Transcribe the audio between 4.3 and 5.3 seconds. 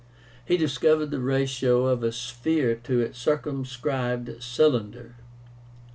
cylinder.